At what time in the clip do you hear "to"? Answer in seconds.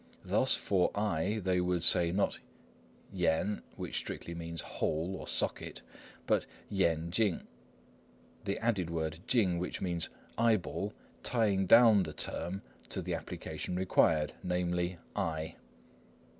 12.89-13.03